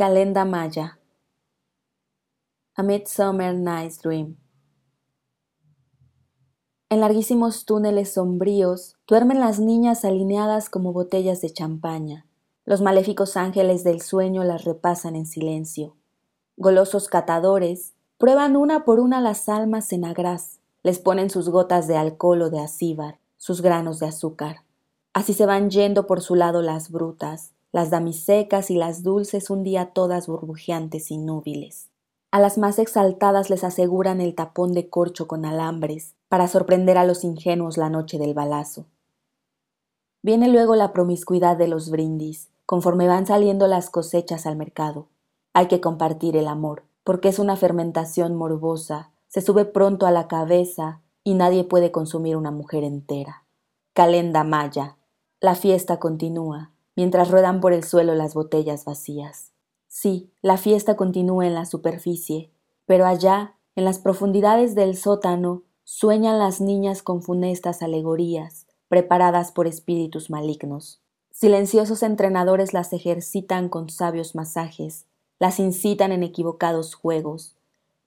[0.00, 0.98] Calenda Maya
[2.74, 4.38] A Midsummer Night's Dream
[6.88, 12.24] En larguísimos túneles sombríos duermen las niñas alineadas como botellas de champaña.
[12.64, 15.98] Los maléficos ángeles del sueño las repasan en silencio.
[16.56, 21.98] Golosos catadores prueban una por una las almas en agraz, les ponen sus gotas de
[21.98, 24.64] alcohol o de acíbar, sus granos de azúcar.
[25.12, 29.62] Así se van yendo por su lado las brutas, las damisecas y las dulces un
[29.62, 31.88] día todas burbujeantes y núbiles.
[32.32, 37.04] A las más exaltadas les aseguran el tapón de corcho con alambres, para sorprender a
[37.04, 38.86] los ingenuos la noche del balazo.
[40.22, 45.08] Viene luego la promiscuidad de los brindis, conforme van saliendo las cosechas al mercado.
[45.54, 50.28] Hay que compartir el amor, porque es una fermentación morbosa, se sube pronto a la
[50.28, 53.44] cabeza y nadie puede consumir una mujer entera.
[53.92, 54.96] Calenda Maya.
[55.40, 59.52] La fiesta continúa, mientras ruedan por el suelo las botellas vacías.
[59.88, 62.50] Sí, la fiesta continúa en la superficie,
[62.86, 69.66] pero allá, en las profundidades del sótano, sueñan las niñas con funestas alegorías, preparadas por
[69.66, 71.00] espíritus malignos.
[71.30, 75.06] Silenciosos entrenadores las ejercitan con sabios masajes,
[75.38, 77.56] las incitan en equivocados juegos,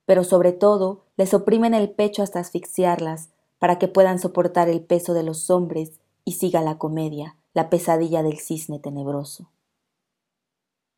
[0.05, 5.13] pero sobre todo les oprimen el pecho hasta asfixiarlas para que puedan soportar el peso
[5.13, 9.51] de los hombres y siga la comedia, la pesadilla del cisne tenebroso.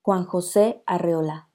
[0.01, 1.49] Juan José Arreola